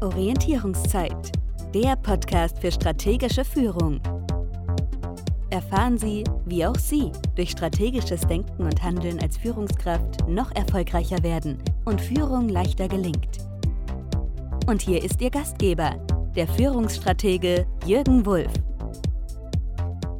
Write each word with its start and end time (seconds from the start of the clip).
Orientierungszeit, 0.00 1.32
der 1.74 1.96
Podcast 1.96 2.60
für 2.60 2.70
strategische 2.70 3.44
Führung. 3.44 4.00
Erfahren 5.50 5.98
Sie, 5.98 6.22
wie 6.46 6.64
auch 6.64 6.78
Sie 6.78 7.10
durch 7.34 7.50
strategisches 7.50 8.20
Denken 8.20 8.62
und 8.62 8.80
Handeln 8.80 9.18
als 9.18 9.36
Führungskraft 9.38 10.28
noch 10.28 10.54
erfolgreicher 10.54 11.20
werden 11.24 11.58
und 11.84 12.00
Führung 12.00 12.48
leichter 12.48 12.86
gelingt. 12.86 13.38
Und 14.68 14.82
hier 14.82 15.02
ist 15.02 15.20
Ihr 15.20 15.30
Gastgeber, 15.30 15.96
der 16.36 16.46
Führungsstratege 16.46 17.66
Jürgen 17.84 18.24
Wulff. 18.24 18.52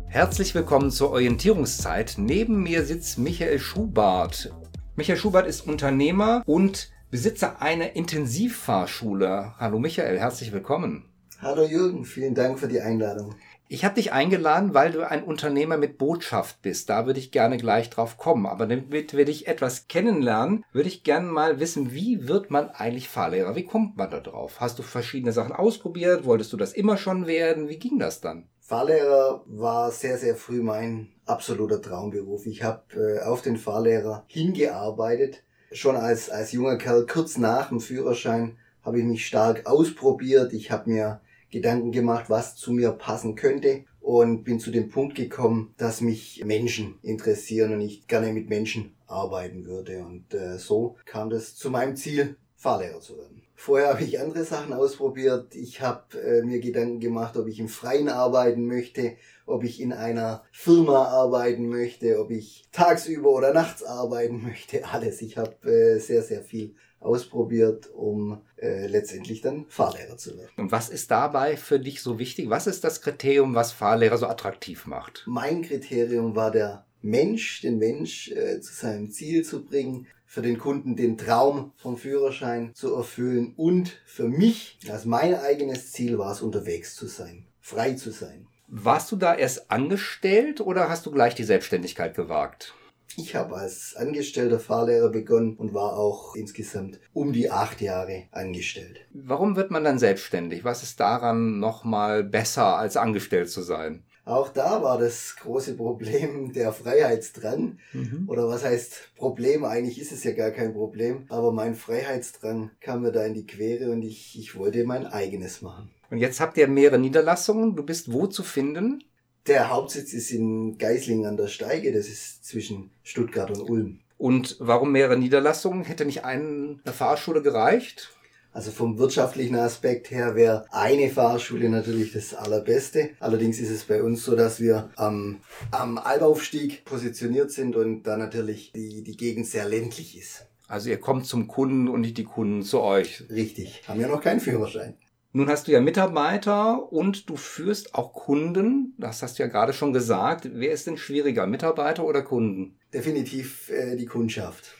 Herzlich 0.06 0.56
willkommen 0.56 0.90
zur 0.90 1.12
Orientierungszeit. 1.12 2.14
Neben 2.18 2.64
mir 2.64 2.84
sitzt 2.84 3.18
Michael 3.18 3.60
Schubart. 3.60 4.52
Michael 4.96 5.18
Schubart 5.18 5.46
ist 5.46 5.68
Unternehmer 5.68 6.42
und 6.46 6.90
Besitzer 7.10 7.62
einer 7.62 7.96
Intensivfahrschule. 7.96 9.54
Hallo 9.58 9.78
Michael, 9.78 10.18
herzlich 10.18 10.52
willkommen. 10.52 11.08
Hallo 11.40 11.64
Jürgen, 11.64 12.04
vielen 12.04 12.34
Dank 12.34 12.58
für 12.58 12.68
die 12.68 12.82
Einladung. 12.82 13.34
Ich 13.66 13.82
habe 13.86 13.94
dich 13.94 14.12
eingeladen, 14.12 14.74
weil 14.74 14.92
du 14.92 15.08
ein 15.08 15.24
Unternehmer 15.24 15.78
mit 15.78 15.96
Botschaft 15.96 16.60
bist. 16.60 16.90
Da 16.90 17.06
würde 17.06 17.18
ich 17.18 17.32
gerne 17.32 17.56
gleich 17.56 17.88
drauf 17.88 18.18
kommen. 18.18 18.44
Aber 18.44 18.66
damit 18.66 18.92
wir 19.12 19.24
dich 19.24 19.48
etwas 19.48 19.88
kennenlernen, 19.88 20.66
würde 20.72 20.90
ich 20.90 21.02
gerne 21.02 21.28
mal 21.28 21.60
wissen, 21.60 21.94
wie 21.94 22.28
wird 22.28 22.50
man 22.50 22.68
eigentlich 22.68 23.08
Fahrlehrer? 23.08 23.56
Wie 23.56 23.64
kommt 23.64 23.96
man 23.96 24.10
da 24.10 24.20
drauf? 24.20 24.60
Hast 24.60 24.78
du 24.78 24.82
verschiedene 24.82 25.32
Sachen 25.32 25.52
ausprobiert? 25.52 26.26
Wolltest 26.26 26.52
du 26.52 26.58
das 26.58 26.74
immer 26.74 26.98
schon 26.98 27.26
werden? 27.26 27.70
Wie 27.70 27.78
ging 27.78 27.98
das 27.98 28.20
dann? 28.20 28.48
Fahrlehrer 28.60 29.44
war 29.46 29.90
sehr, 29.92 30.18
sehr 30.18 30.36
früh 30.36 30.60
mein 30.60 31.08
absoluter 31.24 31.80
Traumberuf. 31.80 32.44
Ich 32.44 32.62
habe 32.62 32.82
äh, 32.94 33.22
auf 33.22 33.40
den 33.40 33.56
Fahrlehrer 33.56 34.24
hingearbeitet 34.26 35.42
schon 35.72 35.96
als, 35.96 36.30
als 36.30 36.52
junger 36.52 36.76
Kerl, 36.76 37.06
kurz 37.06 37.36
nach 37.36 37.68
dem 37.68 37.80
Führerschein, 37.80 38.56
habe 38.82 38.98
ich 38.98 39.04
mich 39.04 39.26
stark 39.26 39.66
ausprobiert. 39.66 40.52
Ich 40.52 40.70
habe 40.70 40.90
mir 40.90 41.20
Gedanken 41.50 41.92
gemacht, 41.92 42.26
was 42.28 42.56
zu 42.56 42.72
mir 42.72 42.92
passen 42.92 43.34
könnte 43.34 43.84
und 44.00 44.44
bin 44.44 44.60
zu 44.60 44.70
dem 44.70 44.88
Punkt 44.88 45.14
gekommen, 45.14 45.74
dass 45.76 46.00
mich 46.00 46.42
Menschen 46.44 46.98
interessieren 47.02 47.74
und 47.74 47.80
ich 47.80 48.06
gerne 48.06 48.32
mit 48.32 48.48
Menschen 48.48 48.94
arbeiten 49.06 49.66
würde. 49.66 50.04
Und 50.04 50.34
äh, 50.34 50.58
so 50.58 50.96
kam 51.04 51.30
das 51.30 51.56
zu 51.56 51.70
meinem 51.70 51.96
Ziel, 51.96 52.36
Fahrlehrer 52.56 53.00
zu 53.00 53.16
werden. 53.16 53.42
Vorher 53.54 53.88
habe 53.88 54.04
ich 54.04 54.20
andere 54.20 54.44
Sachen 54.44 54.72
ausprobiert. 54.72 55.54
Ich 55.54 55.80
habe 55.80 56.18
äh, 56.20 56.42
mir 56.42 56.60
Gedanken 56.60 57.00
gemacht, 57.00 57.36
ob 57.36 57.48
ich 57.48 57.58
im 57.58 57.68
Freien 57.68 58.08
arbeiten 58.08 58.66
möchte, 58.66 59.16
ob 59.48 59.64
ich 59.64 59.80
in 59.80 59.92
einer 59.92 60.44
Firma 60.52 61.06
arbeiten 61.06 61.68
möchte, 61.68 62.20
ob 62.20 62.30
ich 62.30 62.68
tagsüber 62.72 63.30
oder 63.30 63.52
nachts 63.52 63.82
arbeiten 63.82 64.42
möchte. 64.46 64.84
Alles. 64.84 65.22
Ich 65.22 65.36
habe 65.36 65.68
äh, 65.68 65.98
sehr, 65.98 66.22
sehr 66.22 66.42
viel 66.42 66.74
ausprobiert, 67.00 67.90
um 67.94 68.40
äh, 68.56 68.86
letztendlich 68.86 69.40
dann 69.40 69.66
Fahrlehrer 69.68 70.16
zu 70.16 70.36
werden. 70.36 70.50
Und 70.56 70.72
was 70.72 70.88
ist 70.88 71.10
dabei 71.10 71.56
für 71.56 71.78
dich 71.78 72.02
so 72.02 72.18
wichtig? 72.18 72.50
Was 72.50 72.66
ist 72.66 72.82
das 72.84 73.00
Kriterium, 73.00 73.54
was 73.54 73.72
Fahrlehrer 73.72 74.18
so 74.18 74.26
attraktiv 74.26 74.86
macht? 74.86 75.24
Mein 75.26 75.62
Kriterium 75.62 76.34
war 76.34 76.50
der 76.50 76.86
Mensch, 77.00 77.60
den 77.60 77.78
Mensch 77.78 78.30
äh, 78.32 78.60
zu 78.60 78.74
seinem 78.74 79.10
Ziel 79.10 79.44
zu 79.44 79.64
bringen, 79.64 80.08
für 80.26 80.42
den 80.42 80.58
Kunden 80.58 80.94
den 80.94 81.16
Traum 81.16 81.72
vom 81.76 81.96
Führerschein 81.96 82.74
zu 82.74 82.94
erfüllen 82.94 83.54
und 83.56 83.98
für 84.04 84.28
mich, 84.28 84.78
als 84.90 85.06
mein 85.06 85.34
eigenes 85.34 85.92
Ziel 85.92 86.18
war 86.18 86.32
es, 86.32 86.42
unterwegs 86.42 86.94
zu 86.96 87.06
sein, 87.06 87.46
frei 87.60 87.94
zu 87.94 88.10
sein. 88.10 88.46
Warst 88.70 89.10
du 89.10 89.16
da 89.16 89.34
erst 89.34 89.70
angestellt 89.70 90.60
oder 90.60 90.90
hast 90.90 91.06
du 91.06 91.10
gleich 91.10 91.34
die 91.34 91.44
Selbstständigkeit 91.44 92.14
gewagt? 92.14 92.74
Ich 93.16 93.34
habe 93.34 93.56
als 93.56 93.96
angestellter 93.96 94.60
Fahrlehrer 94.60 95.08
begonnen 95.08 95.56
und 95.56 95.72
war 95.72 95.96
auch 95.96 96.36
insgesamt 96.36 97.00
um 97.14 97.32
die 97.32 97.50
acht 97.50 97.80
Jahre 97.80 98.24
angestellt. 98.30 99.00
Warum 99.14 99.56
wird 99.56 99.70
man 99.70 99.84
dann 99.84 99.98
selbstständig? 99.98 100.64
Was 100.64 100.82
ist 100.82 101.00
daran 101.00 101.58
nochmal 101.58 102.22
besser 102.22 102.76
als 102.76 102.98
angestellt 102.98 103.48
zu 103.48 103.62
sein? 103.62 104.04
Auch 104.26 104.50
da 104.50 104.82
war 104.82 104.98
das 104.98 105.36
große 105.40 105.74
Problem 105.74 106.52
der 106.54 106.74
Freiheitsdrang. 106.74 107.78
Mhm. 107.94 108.24
Oder 108.28 108.48
was 108.48 108.62
heißt 108.62 109.14
Problem? 109.16 109.64
Eigentlich 109.64 109.98
ist 109.98 110.12
es 110.12 110.22
ja 110.24 110.32
gar 110.32 110.50
kein 110.50 110.74
Problem. 110.74 111.24
Aber 111.30 111.52
mein 111.52 111.74
Freiheitsdrang 111.74 112.70
kam 112.82 113.00
mir 113.00 113.12
da 113.12 113.24
in 113.24 113.32
die 113.32 113.46
Quere 113.46 113.90
und 113.90 114.02
ich, 114.02 114.38
ich 114.38 114.54
wollte 114.54 114.84
mein 114.84 115.06
eigenes 115.06 115.62
machen. 115.62 115.90
Und 116.10 116.18
jetzt 116.18 116.40
habt 116.40 116.56
ihr 116.56 116.68
mehrere 116.68 116.98
Niederlassungen. 116.98 117.76
Du 117.76 117.82
bist 117.82 118.12
wo 118.12 118.26
zu 118.26 118.42
finden? 118.42 119.04
Der 119.46 119.70
Hauptsitz 119.70 120.12
ist 120.12 120.30
in 120.30 120.78
Geislingen 120.78 121.26
an 121.26 121.36
der 121.36 121.48
Steige. 121.48 121.92
Das 121.92 122.08
ist 122.08 122.44
zwischen 122.44 122.90
Stuttgart 123.02 123.50
und 123.50 123.68
Ulm. 123.68 124.00
Und 124.16 124.56
warum 124.58 124.92
mehrere 124.92 125.16
Niederlassungen? 125.16 125.84
Hätte 125.84 126.04
nicht 126.04 126.24
eine 126.24 126.80
Fahrschule 126.86 127.40
gereicht? 127.40 128.10
Also 128.52 128.70
vom 128.70 128.98
wirtschaftlichen 128.98 129.54
Aspekt 129.54 130.10
her 130.10 130.34
wäre 130.34 130.64
eine 130.70 131.10
Fahrschule 131.10 131.68
natürlich 131.68 132.12
das 132.12 132.34
Allerbeste. 132.34 133.10
Allerdings 133.20 133.60
ist 133.60 133.70
es 133.70 133.84
bei 133.84 134.02
uns 134.02 134.24
so, 134.24 134.34
dass 134.34 134.58
wir 134.58 134.90
am, 134.96 135.40
am 135.70 135.98
Albaufstieg 135.98 136.84
positioniert 136.84 137.52
sind 137.52 137.76
und 137.76 138.02
da 138.02 138.16
natürlich 138.16 138.72
die, 138.72 139.04
die 139.04 139.16
Gegend 139.16 139.46
sehr 139.46 139.68
ländlich 139.68 140.18
ist. 140.18 140.46
Also 140.66 140.90
ihr 140.90 140.98
kommt 140.98 141.26
zum 141.26 141.46
Kunden 141.46 141.88
und 141.88 142.00
nicht 142.00 142.18
die 142.18 142.24
Kunden 142.24 142.62
zu 142.62 142.80
euch. 142.80 143.24
Richtig. 143.30 143.82
Haben 143.86 144.00
ja 144.00 144.08
noch 144.08 144.20
keinen 144.20 144.40
Führerschein. 144.40 144.94
Nun 145.38 145.48
hast 145.48 145.68
du 145.68 145.70
ja 145.70 145.80
Mitarbeiter 145.80 146.92
und 146.92 147.30
du 147.30 147.36
führst 147.36 147.94
auch 147.94 148.12
Kunden. 148.12 148.94
Das 148.98 149.22
hast 149.22 149.38
du 149.38 149.44
ja 149.44 149.48
gerade 149.48 149.72
schon 149.72 149.92
gesagt. 149.92 150.50
Wer 150.52 150.72
ist 150.72 150.88
denn 150.88 150.96
schwieriger, 150.96 151.46
Mitarbeiter 151.46 152.04
oder 152.04 152.22
Kunden? 152.22 152.76
Definitiv 152.92 153.70
äh, 153.70 153.94
die 153.94 154.06
Kundschaft. 154.06 154.74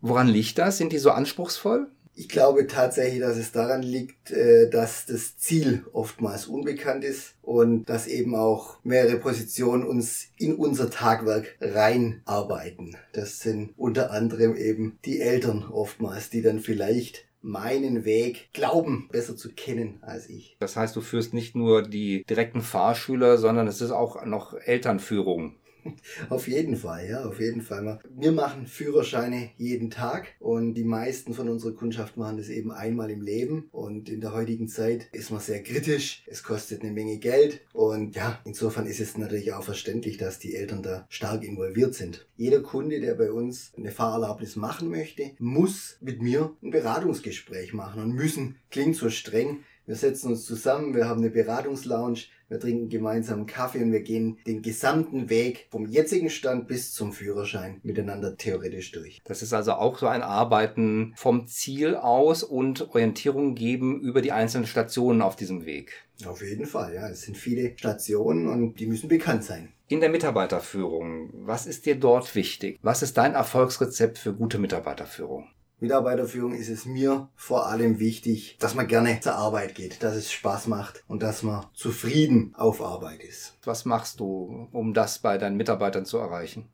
Woran 0.00 0.28
liegt 0.28 0.58
das? 0.58 0.78
Sind 0.78 0.92
die 0.92 0.98
so 0.98 1.10
anspruchsvoll? 1.10 1.88
Ich 2.14 2.28
glaube 2.28 2.68
tatsächlich, 2.68 3.18
dass 3.18 3.36
es 3.36 3.50
daran 3.50 3.82
liegt, 3.82 4.30
äh, 4.30 4.70
dass 4.70 5.06
das 5.06 5.38
Ziel 5.38 5.84
oftmals 5.92 6.46
unbekannt 6.46 7.02
ist 7.02 7.34
und 7.42 7.86
dass 7.86 8.06
eben 8.06 8.36
auch 8.36 8.78
mehrere 8.84 9.18
Positionen 9.18 9.82
uns 9.82 10.28
in 10.38 10.54
unser 10.54 10.88
Tagwerk 10.88 11.56
reinarbeiten. 11.60 12.96
Das 13.12 13.40
sind 13.40 13.74
unter 13.76 14.12
anderem 14.12 14.54
eben 14.54 15.00
die 15.04 15.20
Eltern 15.20 15.64
oftmals, 15.68 16.30
die 16.30 16.42
dann 16.42 16.60
vielleicht 16.60 17.25
meinen 17.46 18.04
Weg 18.04 18.50
glauben, 18.52 19.08
besser 19.12 19.36
zu 19.36 19.52
kennen 19.52 19.98
als 20.02 20.28
ich. 20.28 20.56
Das 20.58 20.76
heißt, 20.76 20.96
du 20.96 21.00
führst 21.00 21.32
nicht 21.32 21.54
nur 21.54 21.82
die 21.82 22.24
direkten 22.24 22.60
Fahrschüler, 22.60 23.38
sondern 23.38 23.68
es 23.68 23.80
ist 23.80 23.92
auch 23.92 24.24
noch 24.24 24.54
Elternführung. 24.54 25.54
Auf 26.28 26.48
jeden 26.48 26.76
Fall, 26.76 27.08
ja, 27.08 27.24
auf 27.24 27.40
jeden 27.40 27.62
Fall. 27.62 28.00
Wir 28.16 28.32
machen 28.32 28.66
Führerscheine 28.66 29.50
jeden 29.56 29.90
Tag 29.90 30.28
und 30.40 30.74
die 30.74 30.84
meisten 30.84 31.34
von 31.34 31.48
unserer 31.48 31.72
Kundschaft 31.72 32.16
machen 32.16 32.38
das 32.38 32.48
eben 32.48 32.72
einmal 32.72 33.10
im 33.10 33.22
Leben 33.22 33.68
und 33.72 34.08
in 34.08 34.20
der 34.20 34.32
heutigen 34.32 34.68
Zeit 34.68 35.08
ist 35.12 35.30
man 35.30 35.40
sehr 35.40 35.62
kritisch. 35.62 36.22
Es 36.26 36.42
kostet 36.42 36.82
eine 36.82 36.92
Menge 36.92 37.18
Geld 37.18 37.60
und 37.72 38.16
ja, 38.16 38.40
insofern 38.44 38.86
ist 38.86 39.00
es 39.00 39.16
natürlich 39.16 39.52
auch 39.52 39.62
verständlich, 39.62 40.16
dass 40.16 40.38
die 40.38 40.54
Eltern 40.54 40.82
da 40.82 41.06
stark 41.08 41.44
involviert 41.44 41.94
sind. 41.94 42.26
Jeder 42.36 42.60
Kunde, 42.60 43.00
der 43.00 43.14
bei 43.14 43.30
uns 43.30 43.72
eine 43.76 43.90
Fahrerlaubnis 43.90 44.56
machen 44.56 44.90
möchte, 44.90 45.32
muss 45.38 45.98
mit 46.00 46.22
mir 46.22 46.54
ein 46.62 46.70
Beratungsgespräch 46.70 47.72
machen 47.72 48.02
und 48.02 48.12
müssen 48.12 48.56
klingt 48.70 48.96
so 48.96 49.10
streng, 49.10 49.60
wir 49.86 49.94
setzen 49.94 50.30
uns 50.30 50.44
zusammen, 50.44 50.94
wir 50.94 51.08
haben 51.08 51.20
eine 51.20 51.30
Beratungslounge, 51.30 52.24
wir 52.48 52.60
trinken 52.60 52.88
gemeinsam 52.88 53.46
Kaffee 53.46 53.82
und 53.82 53.92
wir 53.92 54.02
gehen 54.02 54.38
den 54.46 54.62
gesamten 54.62 55.30
Weg 55.30 55.68
vom 55.70 55.86
jetzigen 55.86 56.28
Stand 56.28 56.66
bis 56.66 56.92
zum 56.92 57.12
Führerschein 57.12 57.80
miteinander 57.82 58.36
theoretisch 58.36 58.92
durch. 58.92 59.20
Das 59.24 59.42
ist 59.42 59.52
also 59.52 59.72
auch 59.72 59.98
so 59.98 60.06
ein 60.06 60.22
Arbeiten 60.22 61.12
vom 61.16 61.46
Ziel 61.46 61.94
aus 61.94 62.42
und 62.42 62.88
Orientierung 62.90 63.54
geben 63.54 64.00
über 64.00 64.22
die 64.22 64.32
einzelnen 64.32 64.66
Stationen 64.66 65.22
auf 65.22 65.36
diesem 65.36 65.64
Weg. 65.66 66.06
Auf 66.24 66.42
jeden 66.42 66.66
Fall, 66.66 66.94
ja. 66.94 67.08
Es 67.08 67.22
sind 67.22 67.36
viele 67.36 67.76
Stationen 67.76 68.48
und 68.48 68.80
die 68.80 68.86
müssen 68.86 69.08
bekannt 69.08 69.44
sein. 69.44 69.72
In 69.88 70.00
der 70.00 70.10
Mitarbeiterführung, 70.10 71.30
was 71.32 71.66
ist 71.66 71.86
dir 71.86 71.94
dort 71.94 72.34
wichtig? 72.34 72.78
Was 72.82 73.02
ist 73.02 73.16
dein 73.18 73.34
Erfolgsrezept 73.34 74.18
für 74.18 74.34
gute 74.34 74.58
Mitarbeiterführung? 74.58 75.48
Mitarbeiterführung 75.78 76.54
ist 76.54 76.70
es 76.70 76.86
mir 76.86 77.28
vor 77.34 77.66
allem 77.66 77.98
wichtig, 77.98 78.56
dass 78.58 78.74
man 78.74 78.86
gerne 78.86 79.20
zur 79.20 79.34
Arbeit 79.34 79.74
geht, 79.74 80.02
dass 80.02 80.14
es 80.14 80.32
Spaß 80.32 80.68
macht 80.68 81.04
und 81.06 81.22
dass 81.22 81.42
man 81.42 81.66
zufrieden 81.74 82.54
auf 82.56 82.80
Arbeit 82.80 83.22
ist. 83.22 83.58
Was 83.64 83.84
machst 83.84 84.20
du, 84.20 84.68
um 84.72 84.94
das 84.94 85.18
bei 85.18 85.36
deinen 85.36 85.56
Mitarbeitern 85.56 86.06
zu 86.06 86.16
erreichen? 86.16 86.68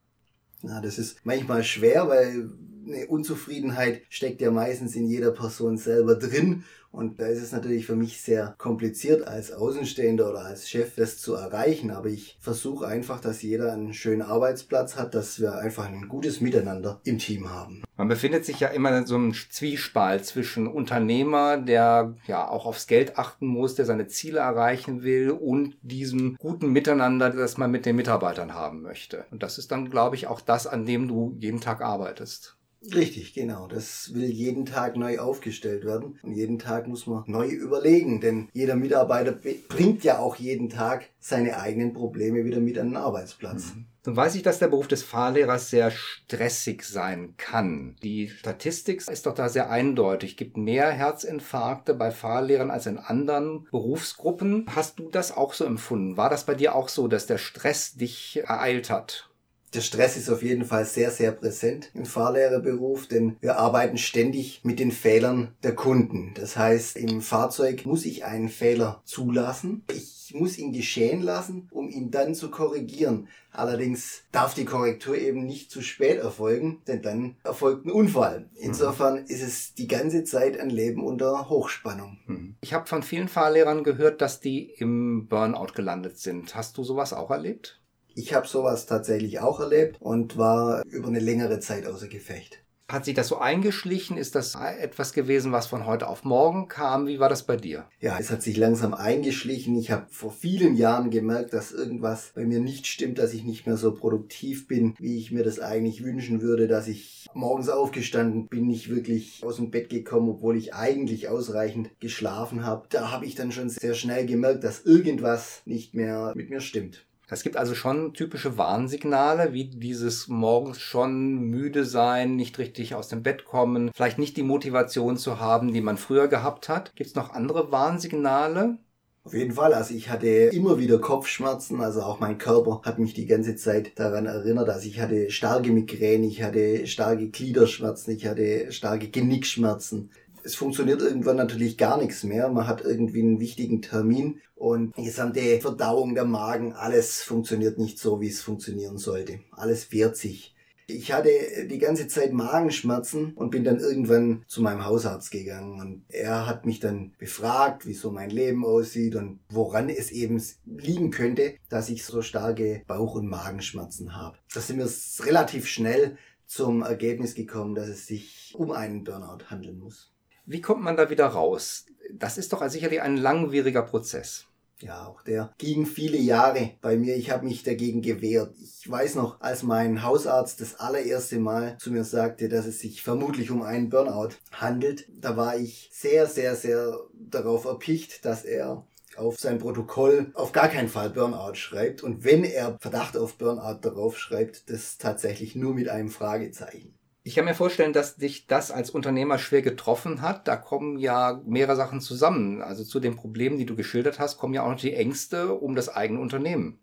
Na, 0.62 0.80
das 0.80 0.98
ist 0.98 1.18
manchmal 1.24 1.64
schwer, 1.64 2.08
weil 2.08 2.50
eine 2.86 3.06
Unzufriedenheit 3.06 4.02
steckt 4.08 4.40
ja 4.40 4.50
meistens 4.50 4.96
in 4.96 5.06
jeder 5.06 5.30
Person 5.30 5.76
selber 5.76 6.16
drin 6.16 6.64
und 6.92 7.20
da 7.20 7.26
ist 7.26 7.42
es 7.42 7.52
natürlich 7.52 7.86
für 7.86 7.96
mich 7.96 8.20
sehr 8.20 8.54
kompliziert 8.58 9.26
als 9.26 9.50
Außenstehender 9.50 10.28
oder 10.28 10.44
als 10.44 10.68
Chef 10.68 10.94
das 10.94 11.16
zu 11.16 11.34
erreichen. 11.34 11.90
Aber 11.90 12.08
ich 12.08 12.36
versuche 12.38 12.86
einfach, 12.86 13.18
dass 13.18 13.40
jeder 13.40 13.72
einen 13.72 13.94
schönen 13.94 14.20
Arbeitsplatz 14.20 14.96
hat, 14.96 15.14
dass 15.14 15.40
wir 15.40 15.54
einfach 15.54 15.86
ein 15.86 16.06
gutes 16.08 16.42
Miteinander 16.42 17.00
im 17.04 17.16
Team 17.16 17.50
haben. 17.50 17.82
Man 17.96 18.08
befindet 18.08 18.44
sich 18.44 18.60
ja 18.60 18.68
immer 18.68 18.96
in 18.96 19.06
so 19.06 19.14
einem 19.14 19.32
Zwiespalt 19.32 20.26
zwischen 20.26 20.66
Unternehmer, 20.66 21.56
der 21.56 22.14
ja 22.26 22.46
auch 22.46 22.66
aufs 22.66 22.86
Geld 22.86 23.16
achten 23.16 23.46
muss, 23.46 23.74
der 23.74 23.86
seine 23.86 24.06
Ziele 24.08 24.40
erreichen 24.40 25.02
will 25.02 25.30
und 25.30 25.78
diesem 25.80 26.36
guten 26.36 26.72
Miteinander, 26.72 27.30
das 27.30 27.56
man 27.56 27.70
mit 27.70 27.86
den 27.86 27.96
Mitarbeitern 27.96 28.52
haben 28.52 28.82
möchte. 28.82 29.24
Und 29.30 29.42
das 29.42 29.56
ist 29.56 29.72
dann, 29.72 29.88
glaube 29.88 30.16
ich, 30.16 30.26
auch 30.26 30.42
das, 30.42 30.66
an 30.66 30.84
dem 30.84 31.08
du 31.08 31.34
jeden 31.38 31.62
Tag 31.62 31.80
arbeitest. 31.80 32.58
Richtig, 32.94 33.34
genau. 33.34 33.68
Das 33.68 34.12
will 34.14 34.24
jeden 34.24 34.66
Tag 34.66 34.96
neu 34.96 35.18
aufgestellt 35.18 35.84
werden. 35.84 36.18
Und 36.22 36.32
jeden 36.32 36.58
Tag 36.58 36.88
muss 36.88 37.06
man 37.06 37.24
neu 37.26 37.46
überlegen, 37.46 38.20
denn 38.20 38.48
jeder 38.52 38.76
Mitarbeiter 38.76 39.32
bringt 39.68 40.04
ja 40.04 40.18
auch 40.18 40.36
jeden 40.36 40.68
Tag 40.68 41.08
seine 41.20 41.58
eigenen 41.58 41.92
Probleme 41.92 42.44
wieder 42.44 42.60
mit 42.60 42.78
an 42.78 42.88
den 42.88 42.96
Arbeitsplatz. 42.96 43.74
Mhm. 43.74 43.86
Nun 44.04 44.16
weiß 44.16 44.34
ich, 44.34 44.42
dass 44.42 44.58
der 44.58 44.66
Beruf 44.66 44.88
des 44.88 45.04
Fahrlehrers 45.04 45.70
sehr 45.70 45.92
stressig 45.92 46.82
sein 46.82 47.34
kann. 47.36 47.94
Die 48.02 48.28
Statistik 48.28 49.06
ist 49.06 49.26
doch 49.26 49.34
da 49.34 49.48
sehr 49.48 49.70
eindeutig. 49.70 50.32
Es 50.32 50.36
gibt 50.36 50.56
mehr 50.56 50.90
Herzinfarkte 50.90 51.94
bei 51.94 52.10
Fahrlehrern 52.10 52.72
als 52.72 52.86
in 52.86 52.98
anderen 52.98 53.68
Berufsgruppen. 53.70 54.66
Hast 54.74 54.98
du 54.98 55.08
das 55.08 55.36
auch 55.36 55.54
so 55.54 55.64
empfunden? 55.64 56.16
War 56.16 56.30
das 56.30 56.46
bei 56.46 56.56
dir 56.56 56.74
auch 56.74 56.88
so, 56.88 57.06
dass 57.06 57.28
der 57.28 57.38
Stress 57.38 57.94
dich 57.94 58.40
ereilt 58.42 58.90
hat? 58.90 59.31
Der 59.74 59.80
Stress 59.80 60.18
ist 60.18 60.28
auf 60.28 60.42
jeden 60.42 60.66
Fall 60.66 60.84
sehr, 60.84 61.10
sehr 61.10 61.32
präsent 61.32 61.90
im 61.94 62.04
Fahrlehrerberuf, 62.04 63.06
denn 63.06 63.36
wir 63.40 63.56
arbeiten 63.56 63.96
ständig 63.96 64.60
mit 64.64 64.78
den 64.78 64.92
Fehlern 64.92 65.54
der 65.62 65.74
Kunden. 65.74 66.32
Das 66.34 66.58
heißt, 66.58 66.96
im 66.96 67.22
Fahrzeug 67.22 67.86
muss 67.86 68.04
ich 68.04 68.24
einen 68.24 68.50
Fehler 68.50 69.00
zulassen. 69.06 69.82
Ich 69.90 70.34
muss 70.34 70.58
ihn 70.58 70.72
geschehen 70.72 71.22
lassen, 71.22 71.68
um 71.70 71.88
ihn 71.88 72.10
dann 72.10 72.34
zu 72.34 72.50
korrigieren. 72.50 73.28
Allerdings 73.50 74.22
darf 74.30 74.54
die 74.54 74.64
Korrektur 74.64 75.16
eben 75.16 75.44
nicht 75.44 75.70
zu 75.70 75.82
spät 75.82 76.18
erfolgen, 76.18 76.82
denn 76.86 77.02
dann 77.02 77.36
erfolgt 77.42 77.86
ein 77.86 77.90
Unfall. 77.90 78.48
Insofern 78.54 79.16
ist 79.26 79.42
es 79.42 79.74
die 79.74 79.88
ganze 79.88 80.24
Zeit 80.24 80.58
ein 80.58 80.70
Leben 80.70 81.04
unter 81.04 81.48
Hochspannung. 81.48 82.18
Hm. 82.26 82.56
Ich 82.60 82.74
habe 82.74 82.86
von 82.86 83.02
vielen 83.02 83.28
Fahrlehrern 83.28 83.84
gehört, 83.84 84.20
dass 84.20 84.40
die 84.40 84.70
im 84.78 85.28
Burnout 85.28 85.72
gelandet 85.74 86.18
sind. 86.18 86.54
Hast 86.54 86.76
du 86.78 86.84
sowas 86.84 87.12
auch 87.12 87.30
erlebt? 87.30 87.81
Ich 88.14 88.34
habe 88.34 88.46
sowas 88.46 88.86
tatsächlich 88.86 89.40
auch 89.40 89.60
erlebt 89.60 89.96
und 90.00 90.36
war 90.36 90.82
über 90.86 91.08
eine 91.08 91.20
längere 91.20 91.60
Zeit 91.60 91.86
außer 91.86 92.08
Gefecht. 92.08 92.62
Hat 92.92 93.06
sich 93.06 93.14
das 93.14 93.28
so 93.28 93.38
eingeschlichen? 93.38 94.18
Ist 94.18 94.34
das 94.34 94.54
etwas 94.54 95.14
gewesen, 95.14 95.50
was 95.50 95.66
von 95.66 95.86
heute 95.86 96.08
auf 96.08 96.24
morgen 96.24 96.68
kam? 96.68 97.06
Wie 97.06 97.20
war 97.20 97.30
das 97.30 97.44
bei 97.44 97.56
dir? 97.56 97.86
Ja, 98.00 98.18
es 98.18 98.30
hat 98.30 98.42
sich 98.42 98.58
langsam 98.58 98.92
eingeschlichen. 98.92 99.76
Ich 99.76 99.90
habe 99.90 100.08
vor 100.10 100.30
vielen 100.30 100.76
Jahren 100.76 101.08
gemerkt, 101.08 101.54
dass 101.54 101.72
irgendwas 101.72 102.32
bei 102.34 102.44
mir 102.44 102.60
nicht 102.60 102.86
stimmt, 102.86 103.16
dass 103.16 103.32
ich 103.32 103.44
nicht 103.44 103.66
mehr 103.66 103.78
so 103.78 103.94
produktiv 103.94 104.68
bin, 104.68 104.94
wie 104.98 105.16
ich 105.16 105.32
mir 105.32 105.42
das 105.42 105.58
eigentlich 105.58 106.04
wünschen 106.04 106.42
würde, 106.42 106.68
dass 106.68 106.86
ich 106.86 107.28
morgens 107.32 107.70
aufgestanden 107.70 108.48
bin, 108.48 108.66
nicht 108.66 108.90
wirklich 108.90 109.42
aus 109.42 109.56
dem 109.56 109.70
Bett 109.70 109.88
gekommen, 109.88 110.28
obwohl 110.28 110.58
ich 110.58 110.74
eigentlich 110.74 111.30
ausreichend 111.30 111.98
geschlafen 111.98 112.66
habe. 112.66 112.88
Da 112.90 113.10
habe 113.10 113.24
ich 113.24 113.34
dann 113.34 113.52
schon 113.52 113.70
sehr 113.70 113.94
schnell 113.94 114.26
gemerkt, 114.26 114.64
dass 114.64 114.84
irgendwas 114.84 115.62
nicht 115.64 115.94
mehr 115.94 116.34
mit 116.36 116.50
mir 116.50 116.60
stimmt. 116.60 117.06
Es 117.32 117.42
gibt 117.42 117.56
also 117.56 117.74
schon 117.74 118.12
typische 118.12 118.58
Warnsignale, 118.58 119.54
wie 119.54 119.64
dieses 119.64 120.28
morgens 120.28 120.80
schon 120.80 121.36
müde 121.36 121.86
sein, 121.86 122.36
nicht 122.36 122.58
richtig 122.58 122.94
aus 122.94 123.08
dem 123.08 123.22
Bett 123.22 123.46
kommen, 123.46 123.90
vielleicht 123.94 124.18
nicht 124.18 124.36
die 124.36 124.42
Motivation 124.42 125.16
zu 125.16 125.40
haben, 125.40 125.72
die 125.72 125.80
man 125.80 125.96
früher 125.96 126.28
gehabt 126.28 126.68
hat. 126.68 126.94
Gibt 126.94 127.08
es 127.08 127.16
noch 127.16 127.32
andere 127.32 127.72
Warnsignale? 127.72 128.76
Auf 129.24 129.32
jeden 129.32 129.52
Fall, 129.52 129.72
also 129.72 129.94
ich 129.94 130.10
hatte 130.10 130.26
immer 130.26 130.78
wieder 130.78 130.98
Kopfschmerzen, 130.98 131.80
also 131.80 132.02
auch 132.02 132.20
mein 132.20 132.36
Körper 132.36 132.82
hat 132.84 132.98
mich 132.98 133.14
die 133.14 133.26
ganze 133.26 133.56
Zeit 133.56 133.98
daran 133.98 134.26
erinnert, 134.26 134.68
also 134.68 134.86
ich 134.86 135.00
hatte 135.00 135.30
starke 135.30 135.70
Migräne, 135.70 136.26
ich 136.26 136.42
hatte 136.42 136.86
starke 136.86 137.28
Gliederschmerzen, 137.28 138.14
ich 138.14 138.26
hatte 138.26 138.72
starke 138.72 139.08
Genickschmerzen 139.08 140.10
es 140.44 140.54
funktioniert 140.54 141.00
irgendwann 141.00 141.36
natürlich 141.36 141.78
gar 141.78 141.98
nichts 141.98 142.24
mehr. 142.24 142.48
Man 142.48 142.66
hat 142.66 142.84
irgendwie 142.84 143.20
einen 143.20 143.40
wichtigen 143.40 143.82
Termin 143.82 144.40
und 144.54 144.96
die 144.96 145.04
gesamte 145.04 145.60
Verdauung 145.60 146.14
der 146.14 146.24
Magen, 146.24 146.72
alles 146.72 147.22
funktioniert 147.22 147.78
nicht 147.78 147.98
so, 147.98 148.20
wie 148.20 148.28
es 148.28 148.42
funktionieren 148.42 148.98
sollte. 148.98 149.40
Alles 149.50 149.92
wehrt 149.92 150.16
sich. 150.16 150.54
Ich 150.88 151.12
hatte 151.12 151.30
die 151.70 151.78
ganze 151.78 152.08
Zeit 152.08 152.32
Magenschmerzen 152.32 153.32
und 153.34 153.50
bin 153.50 153.64
dann 153.64 153.78
irgendwann 153.78 154.44
zu 154.46 154.60
meinem 154.60 154.84
Hausarzt 154.84 155.30
gegangen 155.30 155.80
und 155.80 156.04
er 156.08 156.46
hat 156.46 156.66
mich 156.66 156.80
dann 156.80 157.12
befragt, 157.18 157.86
wieso 157.86 158.10
mein 158.10 158.30
Leben 158.30 158.64
aussieht 158.64 159.14
und 159.14 159.40
woran 159.48 159.88
es 159.88 160.10
eben 160.10 160.42
liegen 160.66 161.10
könnte, 161.10 161.54
dass 161.68 161.88
ich 161.88 162.04
so 162.04 162.20
starke 162.20 162.82
Bauch- 162.86 163.14
und 163.14 163.28
Magenschmerzen 163.28 164.16
habe. 164.16 164.36
Da 164.52 164.60
sind 164.60 164.78
wir 164.78 164.90
relativ 165.24 165.66
schnell 165.66 166.18
zum 166.46 166.82
Ergebnis 166.82 167.34
gekommen, 167.34 167.74
dass 167.74 167.88
es 167.88 168.06
sich 168.06 168.52
um 168.54 168.72
einen 168.72 169.04
Burnout 169.04 169.46
handeln 169.46 169.78
muss. 169.78 170.11
Wie 170.52 170.60
kommt 170.60 170.82
man 170.82 170.98
da 170.98 171.08
wieder 171.08 171.28
raus? 171.28 171.86
Das 172.12 172.36
ist 172.36 172.52
doch 172.52 172.68
sicherlich 172.68 173.00
ein 173.00 173.16
langwieriger 173.16 173.80
Prozess. 173.80 174.44
Ja, 174.80 175.06
auch 175.06 175.22
der 175.22 175.54
ging 175.56 175.86
viele 175.86 176.18
Jahre 176.18 176.72
bei 176.82 176.98
mir. 176.98 177.16
Ich 177.16 177.30
habe 177.30 177.46
mich 177.46 177.62
dagegen 177.62 178.02
gewehrt. 178.02 178.54
Ich 178.60 178.90
weiß 178.90 179.14
noch, 179.14 179.40
als 179.40 179.62
mein 179.62 180.02
Hausarzt 180.02 180.60
das 180.60 180.74
allererste 180.74 181.38
Mal 181.38 181.78
zu 181.78 181.90
mir 181.90 182.04
sagte, 182.04 182.50
dass 182.50 182.66
es 182.66 182.80
sich 182.80 183.00
vermutlich 183.00 183.50
um 183.50 183.62
einen 183.62 183.88
Burnout 183.88 184.34
handelt, 184.50 185.06
da 185.08 185.38
war 185.38 185.56
ich 185.56 185.88
sehr, 185.90 186.26
sehr, 186.26 186.54
sehr 186.54 186.98
darauf 187.14 187.64
erpicht, 187.64 188.26
dass 188.26 188.44
er 188.44 188.86
auf 189.16 189.38
sein 189.38 189.58
Protokoll 189.58 190.32
auf 190.34 190.52
gar 190.52 190.68
keinen 190.68 190.88
Fall 190.88 191.08
Burnout 191.08 191.54
schreibt. 191.54 192.02
Und 192.02 192.24
wenn 192.24 192.44
er 192.44 192.76
Verdacht 192.78 193.16
auf 193.16 193.38
Burnout 193.38 193.78
darauf 193.80 194.18
schreibt, 194.18 194.68
das 194.68 194.98
tatsächlich 194.98 195.56
nur 195.56 195.72
mit 195.72 195.88
einem 195.88 196.10
Fragezeichen. 196.10 196.94
Ich 197.24 197.36
kann 197.36 197.44
mir 197.44 197.54
vorstellen, 197.54 197.92
dass 197.92 198.16
dich 198.16 198.48
das 198.48 198.72
als 198.72 198.90
Unternehmer 198.90 199.38
schwer 199.38 199.62
getroffen 199.62 200.22
hat. 200.22 200.48
Da 200.48 200.56
kommen 200.56 200.98
ja 200.98 201.40
mehrere 201.46 201.76
Sachen 201.76 202.00
zusammen. 202.00 202.62
Also 202.62 202.82
zu 202.82 202.98
den 202.98 203.14
Problemen, 203.14 203.58
die 203.58 203.66
du 203.66 203.76
geschildert 203.76 204.18
hast, 204.18 204.38
kommen 204.38 204.54
ja 204.54 204.64
auch 204.64 204.70
noch 204.70 204.80
die 204.80 204.94
Ängste 204.94 205.54
um 205.54 205.76
das 205.76 205.88
eigene 205.88 206.20
Unternehmen. 206.20 206.80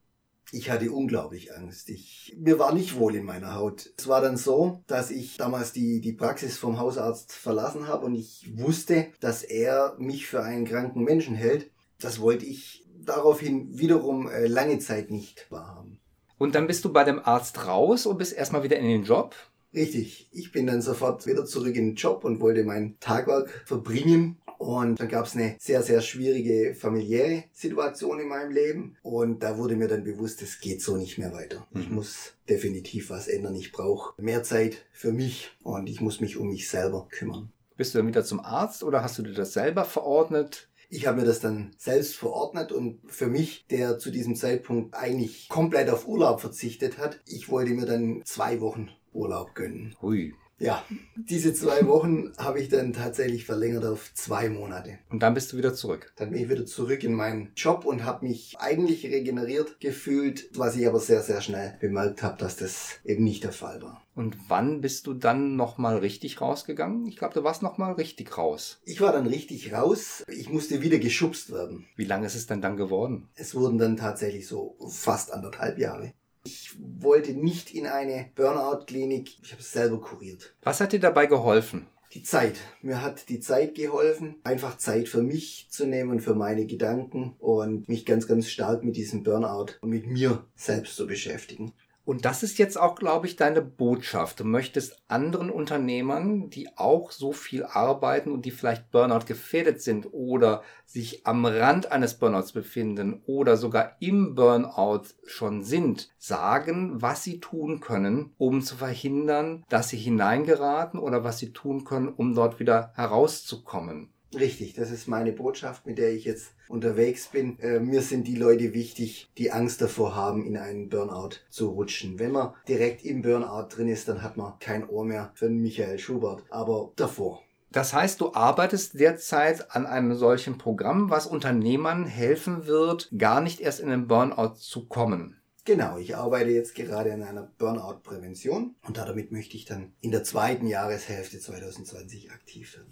Ich 0.52 0.72
hatte 0.72 0.92
unglaublich 0.92 1.56
Angst. 1.56 1.90
Ich, 1.90 2.36
mir 2.40 2.58
war 2.58 2.74
nicht 2.74 2.98
wohl 2.98 3.16
in 3.16 3.26
meiner 3.26 3.54
Haut. 3.56 3.92
Es 3.98 4.08
war 4.08 4.22
dann 4.22 4.38
so, 4.38 4.84
dass 4.88 5.12
ich 5.12 5.38
damals 5.38 5.74
die, 5.74 6.02
die 6.02 6.14
Praxis 6.14 6.58
vom 6.58 6.80
Hausarzt 6.80 7.34
verlassen 7.34 7.88
habe 7.88 8.06
und 8.06 8.16
ich 8.16 8.50
wusste, 8.56 9.08
dass 9.20 9.44
er 9.44 9.96
mich 10.00 10.26
für 10.26 10.42
einen 10.42 10.66
kranken 10.66 11.04
Menschen 11.04 11.36
hält. 11.36 11.70
Das 12.00 12.20
wollte 12.20 12.46
ich 12.46 12.88
daraufhin 12.98 13.78
wiederum 13.78 14.28
äh, 14.30 14.48
lange 14.48 14.80
Zeit 14.80 15.12
nicht 15.12 15.52
wahrhaben. 15.52 16.00
Und 16.38 16.56
dann 16.56 16.68
bist 16.68 16.86
du 16.86 16.94
bei 16.94 17.04
dem 17.04 17.20
Arzt 17.20 17.68
raus 17.68 18.06
und 18.06 18.18
bist 18.18 18.34
erstmal 18.34 18.64
wieder 18.64 18.78
in 18.78 18.88
den 18.88 19.04
Job? 19.04 19.36
Richtig. 19.74 20.30
Ich 20.32 20.52
bin 20.52 20.68
dann 20.68 20.82
sofort 20.82 21.26
wieder 21.28 21.46
zurück 21.46 21.76
in 21.76 21.90
den 21.90 21.96
Job 21.96 22.24
und 22.24 22.42
wollte 22.42 22.64
mein 22.64 22.98
Tagwerk 23.00 23.64
verbringen. 23.66 24.38
Und 24.58 25.00
dann 25.00 25.08
gab 25.08 25.26
es 25.26 25.36
eine 25.36 25.56
sehr, 25.58 25.84
sehr 25.84 26.02
schwierige 26.02 26.76
familiäre 26.76 27.46
Situation 27.54 28.20
in 28.20 28.28
meinem 28.28 28.52
Leben. 28.52 28.98
Und 29.04 29.42
da 29.42 29.58
wurde 29.58 29.76
mir 29.76 29.88
dann 29.88 30.04
bewusst, 30.04 30.42
es 30.42 30.60
geht 30.60 30.82
so 30.82 30.98
nicht 30.98 31.18
mehr 31.18 31.32
weiter. 31.32 31.66
Mhm. 31.72 31.82
Ich 31.82 31.90
muss 31.90 32.34
definitiv 32.50 33.10
was 33.10 33.28
ändern. 33.28 33.56
Ich 33.56 33.72
brauche 33.72 34.22
mehr 34.22 34.44
Zeit 34.44 34.86
für 34.92 35.14
mich 35.14 35.52
und 35.64 35.88
ich 35.88 36.02
muss 36.02 36.20
mich 36.20 36.36
um 36.36 36.50
mich 36.50 36.70
selber 36.70 37.08
kümmern. 37.10 37.52
Bist 37.78 37.94
du 37.94 38.00
dann 38.00 38.08
wieder 38.08 38.26
zum 38.26 38.42
Arzt 38.42 38.84
oder 38.84 39.02
hast 39.02 39.18
du 39.18 39.24
dir 39.24 39.34
das 39.34 39.54
selber 39.54 39.86
verordnet? 39.86 40.69
Ich 40.92 41.06
habe 41.06 41.22
mir 41.22 41.28
das 41.28 41.40
dann 41.40 41.72
selbst 41.78 42.16
verordnet 42.16 42.72
und 42.72 43.00
für 43.06 43.28
mich, 43.28 43.68
der 43.70 44.00
zu 44.00 44.10
diesem 44.10 44.36
Zeitpunkt 44.36 44.96
eigentlich 44.96 45.48
komplett 45.48 45.90
auf 45.90 46.08
Urlaub 46.08 46.42
verzichtet 46.42 46.98
hat, 46.98 47.20
ich 47.28 47.50
wollte 47.50 47.72
mir 47.72 47.86
dann 47.86 48.24
zwei 48.26 48.60
Wochen 48.60 48.90
Urlaub 49.14 49.54
gönnen. 49.54 49.96
Hui. 50.02 50.34
Ja, 50.60 50.84
diese 51.16 51.54
zwei 51.54 51.88
Wochen 51.88 52.34
habe 52.38 52.60
ich 52.60 52.68
dann 52.68 52.92
tatsächlich 52.92 53.46
verlängert 53.46 53.86
auf 53.86 54.14
zwei 54.14 54.50
Monate. 54.50 55.00
Und 55.10 55.24
dann 55.24 55.34
bist 55.34 55.54
du 55.54 55.58
wieder 55.58 55.74
zurück. 55.74 56.12
Dann 56.18 56.32
bin 56.32 56.44
ich 56.44 56.50
wieder 56.50 56.66
zurück 56.66 57.04
in 57.04 57.14
meinen 57.14 57.52
Job 57.56 57.86
und 57.86 58.04
habe 58.04 58.26
mich 58.28 58.58
eigentlich 58.60 59.06
regeneriert 59.06 59.80
gefühlt, 59.80 60.50
was 60.56 60.76
ich 60.76 60.86
aber 60.86 61.00
sehr, 61.00 61.22
sehr 61.22 61.42
schnell 61.42 61.78
bemerkt 61.80 62.24
habe, 62.24 62.38
dass 62.38 62.58
das 62.58 63.00
eben 63.06 63.24
nicht 63.24 63.44
der 63.46 63.54
Fall 63.54 63.82
war. 63.82 64.04
Und 64.16 64.36
wann 64.50 64.82
bist 64.82 65.08
du 65.08 65.14
dann 65.14 65.56
nochmal 65.56 66.00
richtig 66.00 66.42
rausgegangen? 66.42 67.06
Ich 67.08 67.16
glaube, 67.16 67.36
du 67.36 67.44
warst 67.46 67.62
nochmal 67.62 67.94
richtig 67.94 68.38
raus. 68.38 68.82
Ich 68.84 69.00
war 69.00 69.14
dann 69.14 69.28
richtig 69.28 69.72
raus. 69.72 70.26
Ich 70.28 70.50
musste 70.50 70.82
wieder 70.82 71.00
geschubst 71.00 71.54
werden. 71.54 71.86
Wie 71.96 72.04
lange 72.04 72.26
ist 72.26 72.36
es 72.36 72.46
denn 72.46 72.62
dann 72.62 72.76
geworden? 72.76 73.30
Es 73.36 73.56
wurden 73.56 73.78
dann 73.78 73.96
tatsächlich 73.96 74.46
so 74.46 74.76
fast 74.90 75.32
anderthalb 75.32 75.78
Jahre. 75.78 76.12
Ich 76.44 76.76
wollte 76.80 77.34
nicht 77.34 77.74
in 77.74 77.88
eine 77.88 78.30
Burnout-Klinik. 78.36 79.40
Ich 79.44 79.52
habe 79.52 79.62
es 79.62 79.72
selber 79.72 80.00
kuriert. 80.00 80.56
Was 80.62 80.80
hat 80.82 80.94
dir 80.94 81.00
dabei 81.00 81.26
geholfen? 81.26 81.88
Die 82.14 82.24
Zeit. 82.24 82.56
Mir 82.82 83.04
hat 83.04 83.30
die 83.30 83.40
Zeit 83.40 83.76
geholfen, 83.76 84.38
einfach 84.44 84.78
Zeit 84.78 85.10
für 85.10 85.22
mich 85.22 85.68
zu 85.70 85.86
nehmen, 85.86 86.20
für 86.20 86.34
meine 86.34 86.66
Gedanken 86.66 87.36
und 87.38 87.88
mich 87.88 88.06
ganz, 88.06 88.26
ganz 88.26 88.50
stark 88.50 88.84
mit 88.84 88.96
diesem 88.96 89.22
Burnout 89.22 89.74
und 89.82 89.90
mit 89.90 90.08
mir 90.08 90.44
selbst 90.56 90.96
zu 90.96 91.06
beschäftigen. 91.06 91.74
Und 92.10 92.26
das 92.26 92.42
ist 92.42 92.58
jetzt 92.58 92.76
auch, 92.76 92.96
glaube 92.96 93.28
ich, 93.28 93.36
deine 93.36 93.62
Botschaft. 93.62 94.40
Du 94.40 94.44
möchtest 94.44 94.98
anderen 95.10 95.52
Unternehmern, 95.52 96.50
die 96.50 96.76
auch 96.76 97.12
so 97.12 97.34
viel 97.34 97.64
arbeiten 97.64 98.32
und 98.32 98.46
die 98.46 98.50
vielleicht 98.50 98.90
Burnout 98.90 99.28
gefährdet 99.28 99.84
sind 99.84 100.08
oder 100.12 100.64
sich 100.88 101.28
am 101.28 101.46
Rand 101.46 101.92
eines 101.92 102.16
Burnouts 102.16 102.52
befinden 102.52 103.22
oder 103.28 103.58
sogar 103.58 103.96
im 104.00 104.34
Burnout 104.34 105.04
schon 105.28 105.62
sind, 105.62 106.10
sagen, 106.18 107.00
was 107.00 107.24
sie 107.24 107.40
tun 107.40 107.80
können, 107.80 108.34
um 108.40 108.64
zu 108.64 108.78
verhindern, 108.78 109.64
dass 109.70 109.90
sie 109.90 109.98
hineingeraten 109.98 111.00
oder 111.00 111.24
was 111.24 111.38
sie 111.38 111.54
tun 111.54 111.84
können, 111.84 112.08
um 112.08 112.34
dort 112.34 112.60
wieder 112.60 112.92
herauszukommen. 112.96 114.12
Richtig, 114.38 114.74
das 114.74 114.92
ist 114.92 115.08
meine 115.08 115.32
Botschaft, 115.32 115.88
mit 115.88 115.98
der 115.98 116.14
ich 116.14 116.24
jetzt 116.24 116.52
unterwegs 116.68 117.28
bin. 117.28 117.58
Äh, 117.60 117.80
mir 117.80 118.02
sind 118.02 118.28
die 118.28 118.36
Leute 118.36 118.74
wichtig, 118.74 119.30
die 119.38 119.52
Angst 119.52 119.82
davor 119.82 120.16
haben, 120.16 120.46
in 120.46 120.56
einen 120.56 120.90
Burnout 120.90 121.38
zu 121.50 121.70
rutschen. 121.70 122.20
Wenn 122.20 122.32
man 122.32 122.54
direkt 122.68 123.04
im 123.04 123.24
Burnout 123.24 123.70
drin 123.70 123.88
ist, 123.88 124.08
dann 124.08 124.22
hat 124.22 124.38
man 124.38 124.60
kein 124.60 124.88
Ohr 124.88 125.04
mehr 125.04 125.32
für 125.34 125.50
Michael 125.50 125.98
Schubert, 125.98 126.44
aber 126.52 126.92
davor. 126.96 127.42
Das 127.72 127.94
heißt, 127.94 128.22
du 128.22 128.34
arbeitest 128.34 129.00
derzeit 129.00 129.72
an 129.76 129.86
einem 129.86 130.16
solchen 130.16 130.58
Programm, 130.58 131.10
was 131.10 131.28
Unternehmern 131.28 132.06
helfen 132.06 132.66
wird, 132.66 133.10
gar 133.18 133.42
nicht 133.42 133.60
erst 133.60 133.80
in 133.80 133.90
den 133.90 134.08
Burnout 134.08 134.56
zu 134.56 134.88
kommen. 134.88 135.40
Genau, 135.66 135.98
ich 135.98 136.16
arbeite 136.16 136.50
jetzt 136.50 136.74
gerade 136.74 137.14
an 137.14 137.22
einer 137.22 137.52
Burnout-Prävention 137.60 138.76
und 138.88 138.98
damit 138.98 139.32
möchte 139.32 139.56
ich 139.56 139.66
dann 139.66 139.94
in 140.02 140.10
der 140.10 140.24
zweiten 140.24 140.66
Jahreshälfte 140.66 141.40
2020 141.40 142.32
aktiv 142.32 142.76
werden. 142.76 142.92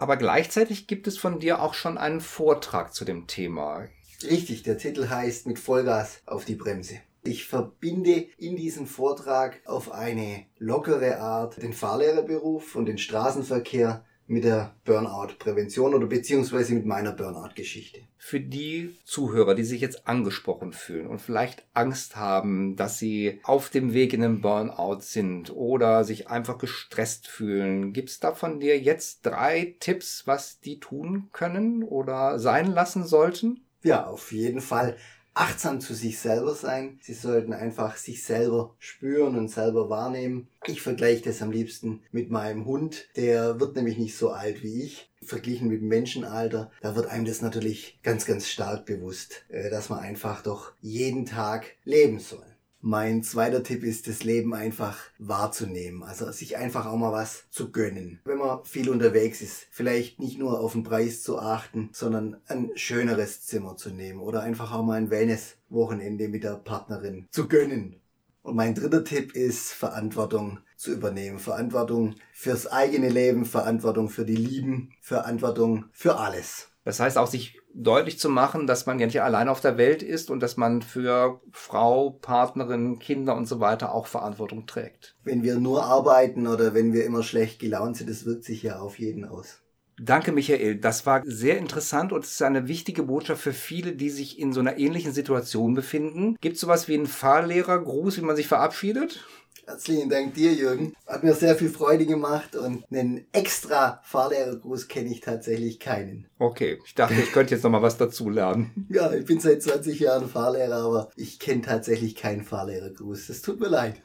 Aber 0.00 0.16
gleichzeitig 0.16 0.86
gibt 0.86 1.06
es 1.08 1.18
von 1.18 1.40
dir 1.40 1.60
auch 1.60 1.74
schon 1.74 1.98
einen 1.98 2.22
Vortrag 2.22 2.94
zu 2.94 3.04
dem 3.04 3.26
Thema. 3.26 3.86
Richtig, 4.22 4.62
der 4.62 4.78
Titel 4.78 5.10
heißt 5.10 5.46
mit 5.46 5.58
Vollgas 5.58 6.22
auf 6.24 6.46
die 6.46 6.54
Bremse. 6.54 7.02
Ich 7.22 7.44
verbinde 7.44 8.24
in 8.38 8.56
diesem 8.56 8.86
Vortrag 8.86 9.60
auf 9.66 9.92
eine 9.92 10.46
lockere 10.56 11.20
Art 11.20 11.62
den 11.62 11.74
Fahrlehrerberuf 11.74 12.76
und 12.76 12.86
den 12.86 12.96
Straßenverkehr 12.96 14.06
mit 14.30 14.44
der 14.44 14.76
Burnout-Prävention 14.84 15.92
oder 15.92 16.06
beziehungsweise 16.06 16.74
mit 16.74 16.86
meiner 16.86 17.10
Burnout-Geschichte. 17.12 18.02
Für 18.16 18.38
die 18.38 18.96
Zuhörer, 19.04 19.56
die 19.56 19.64
sich 19.64 19.80
jetzt 19.80 20.06
angesprochen 20.06 20.72
fühlen 20.72 21.08
und 21.08 21.20
vielleicht 21.20 21.66
Angst 21.74 22.14
haben, 22.14 22.76
dass 22.76 22.98
sie 22.98 23.40
auf 23.42 23.70
dem 23.70 23.92
Weg 23.92 24.12
in 24.12 24.20
den 24.20 24.40
Burnout 24.40 25.00
sind 25.00 25.50
oder 25.50 26.04
sich 26.04 26.28
einfach 26.28 26.58
gestresst 26.58 27.26
fühlen, 27.26 27.92
gibt's 27.92 28.20
da 28.20 28.32
von 28.32 28.60
dir 28.60 28.78
jetzt 28.78 29.26
drei 29.26 29.74
Tipps, 29.80 30.26
was 30.26 30.60
die 30.60 30.78
tun 30.78 31.28
können 31.32 31.82
oder 31.82 32.38
sein 32.38 32.72
lassen 32.72 33.04
sollten? 33.04 33.64
Ja, 33.82 34.06
auf 34.06 34.30
jeden 34.30 34.60
Fall 34.60 34.96
achtsam 35.34 35.80
zu 35.80 35.94
sich 35.94 36.18
selber 36.18 36.54
sein. 36.54 36.98
Sie 37.02 37.14
sollten 37.14 37.52
einfach 37.52 37.96
sich 37.96 38.24
selber 38.24 38.74
spüren 38.78 39.36
und 39.36 39.48
selber 39.48 39.88
wahrnehmen. 39.88 40.48
Ich 40.66 40.82
vergleiche 40.82 41.22
das 41.22 41.42
am 41.42 41.50
liebsten 41.50 42.02
mit 42.12 42.30
meinem 42.30 42.64
Hund. 42.66 43.08
Der 43.16 43.60
wird 43.60 43.76
nämlich 43.76 43.98
nicht 43.98 44.16
so 44.16 44.30
alt 44.30 44.62
wie 44.62 44.82
ich. 44.82 45.10
Verglichen 45.22 45.68
mit 45.68 45.82
dem 45.82 45.88
Menschenalter, 45.88 46.70
da 46.80 46.96
wird 46.96 47.06
einem 47.06 47.26
das 47.26 47.42
natürlich 47.42 47.98
ganz, 48.02 48.24
ganz 48.24 48.48
stark 48.48 48.86
bewusst, 48.86 49.44
äh, 49.48 49.68
dass 49.68 49.90
man 49.90 49.98
einfach 49.98 50.42
doch 50.42 50.72
jeden 50.80 51.26
Tag 51.26 51.76
leben 51.84 52.18
soll. 52.18 52.49
Mein 52.82 53.22
zweiter 53.22 53.62
Tipp 53.62 53.84
ist, 53.84 54.08
das 54.08 54.24
Leben 54.24 54.54
einfach 54.54 54.96
wahrzunehmen. 55.18 56.02
Also 56.02 56.32
sich 56.32 56.56
einfach 56.56 56.86
auch 56.86 56.96
mal 56.96 57.12
was 57.12 57.44
zu 57.50 57.70
gönnen. 57.70 58.20
Wenn 58.24 58.38
man 58.38 58.64
viel 58.64 58.88
unterwegs 58.88 59.42
ist, 59.42 59.66
vielleicht 59.70 60.18
nicht 60.18 60.38
nur 60.38 60.58
auf 60.58 60.72
den 60.72 60.82
Preis 60.82 61.22
zu 61.22 61.38
achten, 61.38 61.90
sondern 61.92 62.38
ein 62.46 62.70
schöneres 62.76 63.44
Zimmer 63.44 63.76
zu 63.76 63.90
nehmen 63.90 64.20
oder 64.20 64.42
einfach 64.42 64.72
auch 64.72 64.82
mal 64.82 64.94
ein 64.94 65.10
Wellness-Wochenende 65.10 66.28
mit 66.28 66.42
der 66.42 66.54
Partnerin 66.54 67.28
zu 67.30 67.48
gönnen. 67.48 68.00
Und 68.42 68.56
mein 68.56 68.74
dritter 68.74 69.04
Tipp 69.04 69.36
ist, 69.36 69.72
Verantwortung 69.72 70.60
zu 70.78 70.92
übernehmen. 70.92 71.38
Verantwortung 71.38 72.14
fürs 72.32 72.66
eigene 72.66 73.10
Leben, 73.10 73.44
Verantwortung 73.44 74.08
für 74.08 74.24
die 74.24 74.36
Lieben, 74.36 74.94
Verantwortung 75.02 75.84
für 75.92 76.16
alles. 76.16 76.69
Das 76.90 76.98
heißt 76.98 77.18
auch 77.18 77.28
sich 77.28 77.60
deutlich 77.72 78.18
zu 78.18 78.28
machen, 78.28 78.66
dass 78.66 78.84
man 78.84 78.98
ja 78.98 79.06
nicht 79.06 79.22
allein 79.22 79.48
auf 79.48 79.60
der 79.60 79.78
Welt 79.78 80.02
ist 80.02 80.28
und 80.28 80.40
dass 80.40 80.56
man 80.56 80.82
für 80.82 81.40
Frau, 81.52 82.10
Partnerin, 82.10 82.98
Kinder 82.98 83.36
und 83.36 83.46
so 83.46 83.60
weiter 83.60 83.94
auch 83.94 84.08
Verantwortung 84.08 84.66
trägt. 84.66 85.14
Wenn 85.22 85.44
wir 85.44 85.54
nur 85.60 85.84
arbeiten 85.84 86.48
oder 86.48 86.74
wenn 86.74 86.92
wir 86.92 87.04
immer 87.04 87.22
schlecht 87.22 87.60
gelaunt 87.60 87.96
sind, 87.96 88.10
das 88.10 88.26
wirkt 88.26 88.42
sich 88.42 88.64
ja 88.64 88.80
auf 88.80 88.98
jeden 88.98 89.24
aus. 89.24 89.60
Danke, 90.02 90.32
Michael. 90.32 90.76
Das 90.76 91.04
war 91.04 91.22
sehr 91.26 91.58
interessant 91.58 92.12
und 92.12 92.24
es 92.24 92.32
ist 92.32 92.42
eine 92.42 92.68
wichtige 92.68 93.02
Botschaft 93.02 93.42
für 93.42 93.52
viele, 93.52 93.92
die 93.92 94.08
sich 94.08 94.38
in 94.38 94.54
so 94.54 94.60
einer 94.60 94.78
ähnlichen 94.78 95.12
Situation 95.12 95.74
befinden. 95.74 96.38
Gibt 96.40 96.54
es 96.54 96.62
sowas 96.62 96.88
wie 96.88 96.94
einen 96.94 97.06
Fahrlehrergruß, 97.06 98.16
wie 98.16 98.22
man 98.22 98.34
sich 98.34 98.48
verabschiedet? 98.48 99.22
Herzlichen 99.66 100.08
Dank 100.08 100.32
dir, 100.32 100.54
Jürgen. 100.54 100.94
Hat 101.06 101.22
mir 101.22 101.34
sehr 101.34 101.54
viel 101.54 101.68
Freude 101.68 102.06
gemacht 102.06 102.56
und 102.56 102.82
einen 102.90 103.26
extra 103.32 104.00
Fahrlehrergruß 104.04 104.88
kenne 104.88 105.10
ich 105.10 105.20
tatsächlich 105.20 105.78
keinen. 105.78 106.26
Okay, 106.38 106.78
ich 106.86 106.94
dachte, 106.94 107.20
ich 107.20 107.30
könnte 107.30 107.54
jetzt 107.54 107.62
noch 107.62 107.70
mal 107.70 107.82
was 107.82 107.98
dazu 107.98 108.30
lernen. 108.30 108.70
Ja, 108.88 109.12
ich 109.12 109.26
bin 109.26 109.38
seit 109.38 109.62
20 109.62 110.00
Jahren 110.00 110.28
Fahrlehrer, 110.28 110.82
aber 110.82 111.10
ich 111.14 111.38
kenne 111.38 111.60
tatsächlich 111.60 112.16
keinen 112.16 112.42
Fahrlehrergruß. 112.42 113.28
Das 113.28 113.42
tut 113.42 113.60
mir 113.60 113.68
leid. 113.68 114.02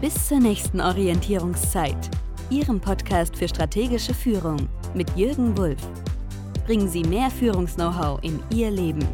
Bis 0.00 0.28
zur 0.28 0.40
nächsten 0.40 0.80
Orientierungszeit. 0.80 2.10
Ihrem 2.50 2.80
Podcast 2.80 3.36
für 3.36 3.48
strategische 3.48 4.12
Führung 4.12 4.68
mit 4.92 5.08
Jürgen 5.16 5.56
Wulff. 5.56 5.86
Bringen 6.66 6.88
Sie 6.88 7.04
mehr 7.04 7.30
Führungs-Know-how 7.30 8.18
in 8.22 8.40
Ihr 8.52 8.72
Leben. 8.72 9.06